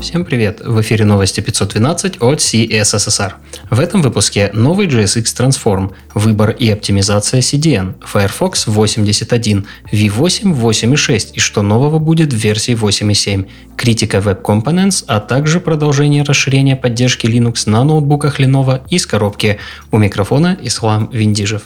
[0.00, 0.60] Всем привет!
[0.60, 3.32] В эфире новости 512 от CSSR.
[3.70, 11.40] В этом выпуске новый JSX Transform, выбор и оптимизация CDN, Firefox 81, V8 8.6 и
[11.40, 17.68] что нового будет в версии 8.7, критика Web Components, а также продолжение расширения поддержки Linux
[17.68, 19.58] на ноутбуках Lenovo из коробки.
[19.90, 21.62] У микрофона Ислам Виндижев.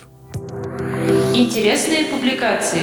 [1.35, 2.81] Интересные публикации.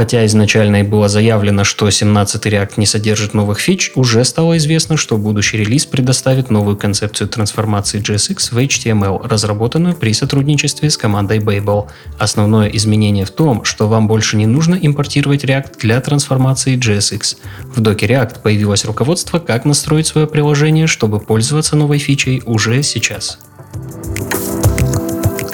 [0.00, 4.96] Хотя изначально и было заявлено, что 17 React не содержит новых фич, уже стало известно,
[4.96, 11.38] что будущий релиз предоставит новую концепцию трансформации JSX в HTML, разработанную при сотрудничестве с командой
[11.38, 11.90] Babel.
[12.18, 17.36] Основное изменение в том, что вам больше не нужно импортировать React для трансформации JSX.
[17.62, 23.38] В доке React появилось руководство, как настроить свое приложение, чтобы пользоваться новой фичей уже сейчас.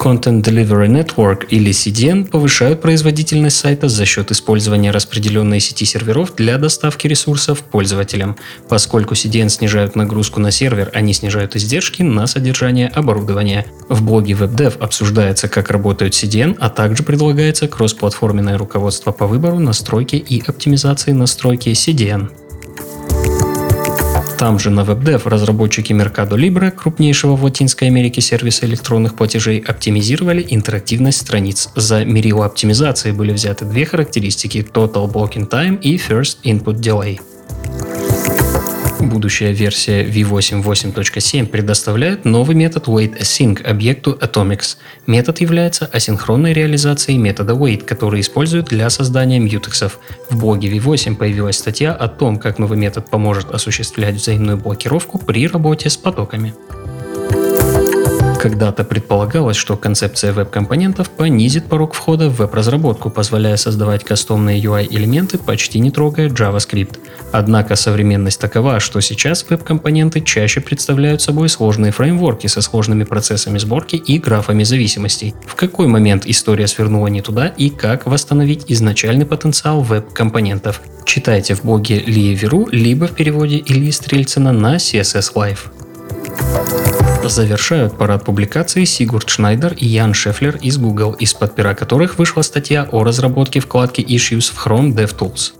[0.06, 6.58] Content Delivery Network или CDN повышают производительность сайта за счет использования распределенной сети серверов для
[6.58, 8.36] доставки ресурсов пользователям.
[8.68, 13.66] Поскольку CDN снижают нагрузку на сервер, они снижают издержки на содержание оборудования.
[13.88, 20.14] В блоге WebDev обсуждается, как работают CDN, а также предлагается кроссплатформенное руководство по выбору, настройки
[20.14, 22.30] и оптимизации настройки CDN.
[24.38, 30.46] Там же на WebDev разработчики Mercado Libre, крупнейшего в Латинской Америке сервиса электронных платежей, оптимизировали
[30.50, 31.70] интерактивность страниц.
[31.74, 37.18] За мерило оптимизации были взяты две характеристики Total Blocking Time и First Input Delay.
[39.16, 44.76] Будущая версия V8 8.7 предоставляет новый метод WaitAsync объекту Atomics.
[45.06, 50.00] Метод является асинхронной реализацией метода wait, который используют для создания мьютексов.
[50.28, 55.48] В блоге V8 появилась статья о том, как новый метод поможет осуществлять взаимную блокировку при
[55.48, 56.52] работе с потоками.
[58.46, 65.80] Когда-то предполагалось, что концепция веб-компонентов понизит порог входа в веб-разработку, позволяя создавать кастомные UI-элементы, почти
[65.80, 66.96] не трогая JavaScript.
[67.32, 73.96] Однако современность такова, что сейчас веб-компоненты чаще представляют собой сложные фреймворки со сложными процессами сборки
[73.96, 75.34] и графами зависимостей.
[75.44, 80.82] В какой момент история свернула не туда и как восстановить изначальный потенциал веб-компонентов?
[81.04, 86.75] Читайте в блоге Лии Веру, либо в переводе Ильи Стрельцина на CSS Live.
[87.28, 92.88] Завершают парад публикаций Сигурд Шнайдер и Ян Шефлер из Google, из-под пера которых вышла статья
[92.92, 95.52] о разработке вкладки Issues в Chrome DevTools.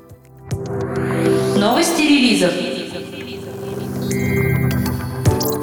[1.58, 2.52] Новости релизов.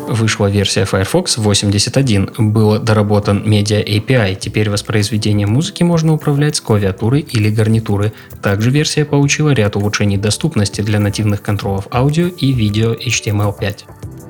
[0.10, 7.22] Вышла версия Firefox 81, был доработан Media API, теперь воспроизведение музыки можно управлять с клавиатуры
[7.22, 8.14] или гарнитуры.
[8.42, 14.23] Также версия получила ряд улучшений доступности для нативных контролов аудио и видео HTML5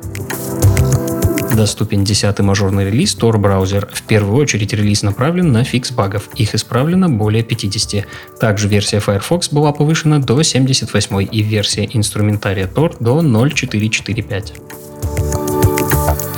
[1.55, 3.87] доступен 10 мажорный релиз Tor браузер.
[3.93, 6.29] В первую очередь релиз направлен на фикс багов.
[6.35, 8.05] Их исправлено более 50.
[8.39, 14.53] Также версия Firefox была повышена до 78 и версия инструментария Tor до 0.445.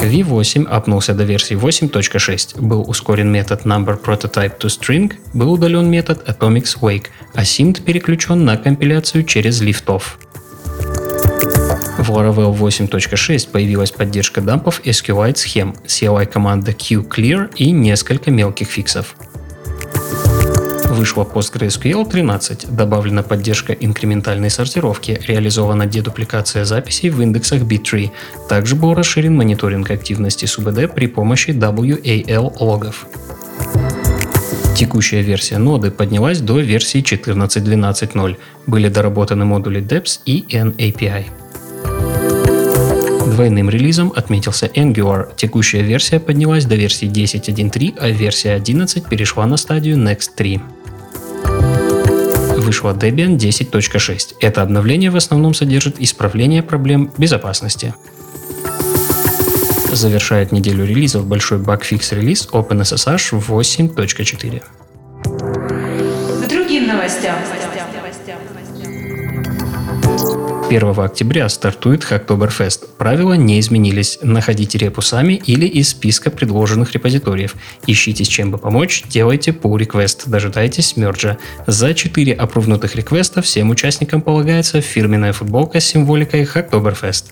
[0.01, 6.23] V8 апнулся до версии 8.6, был ускорен метод number prototype to string, был удален метод
[6.27, 10.03] atomics wake, а синт переключен на компиляцию через liftoff.
[11.97, 19.15] В Laravel 8.6 появилась поддержка дампов SQLite схем, CLI команда QClear и несколько мелких фиксов.
[20.89, 28.11] Вышла PostgreSQL 13, добавлена поддержка инкрементальной сортировки, реализована дедупликация записей в индексах B3.
[28.49, 33.07] Также был расширен мониторинг активности СУБД при помощи WAL логов.
[34.75, 38.37] Текущая версия ноды поднялась до версии 14.12.0.
[38.67, 41.44] Были доработаны модули DEPS и NAPI.
[43.25, 45.29] Двойным релизом отметился Angular.
[45.35, 50.61] Текущая версия поднялась до версии 10.1.3, а версия 11 перешла на стадию Next 3
[52.65, 54.35] вышла Debian 10.6.
[54.41, 57.93] Это обновление в основном содержит исправление проблем безопасности.
[59.91, 64.63] Завершает неделю релизов большой багфикс релиз OpenSSH 8.4.
[66.43, 67.35] К другим новостям.
[70.67, 72.87] 1 октября стартует Hacktoberfest.
[72.97, 74.17] Правила не изменились.
[74.23, 77.55] Находите репу сами или из списка предложенных репозиториев.
[77.85, 81.37] Ищите с чем бы помочь, делайте pull request, дожидайтесь мерджа.
[81.67, 87.25] За 4 опрувнутых реквеста всем участникам полагается фирменная футболка с символикой Hacktoberfest.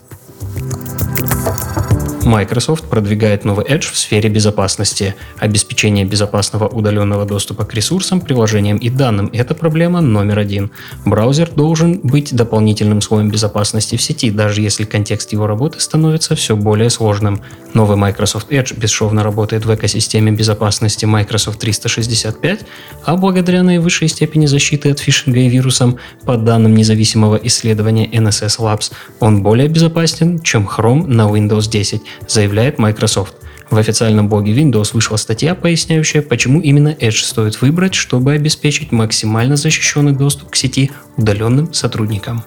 [2.25, 5.15] Microsoft продвигает новый Edge в сфере безопасности.
[5.39, 10.71] Обеспечение безопасного удаленного доступа к ресурсам, приложениям и данным– это проблема номер один.
[11.05, 16.55] Браузер должен быть дополнительным слоем безопасности в сети, даже если контекст его работы становится все
[16.55, 17.41] более сложным.
[17.73, 22.61] Новый Microsoft Edge бесшовно работает в экосистеме безопасности Microsoft 365,
[23.03, 28.91] а благодаря наивысшей степени защиты от фишинга и вирусам, по данным независимого исследования NSS Labs,
[29.19, 33.36] он более безопасен, чем Chrome на Windows 10, заявляет Microsoft.
[33.69, 39.56] В официальном блоге Windows вышла статья, поясняющая, почему именно Edge стоит выбрать, чтобы обеспечить максимально
[39.56, 42.44] защищенный доступ к сети удаленным сотрудникам.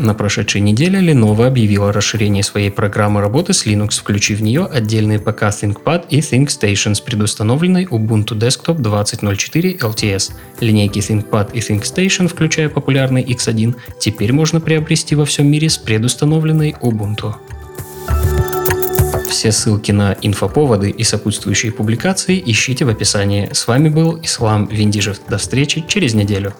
[0.00, 5.18] На прошедшей неделе Lenovo объявила расширение своей программы работы с Linux, включив в нее отдельные
[5.18, 10.32] ПК ThinkPad и ThinkStation с предустановленной Ubuntu Desktop 20.04 LTS.
[10.60, 16.76] Линейки ThinkPad и ThinkStation, включая популярный X1, теперь можно приобрести во всем мире с предустановленной
[16.80, 17.34] Ubuntu.
[19.28, 23.50] Все ссылки на инфоповоды и сопутствующие публикации ищите в описании.
[23.52, 25.18] С вами был Ислам Виндижев.
[25.28, 26.54] До встречи через неделю.